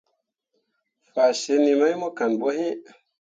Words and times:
Fasǝǝni 1.13 1.73
mai 1.79 1.95
mo 2.01 2.09
kan 2.17 2.31
ɓo 2.41 2.47
iŋ. 2.67 2.77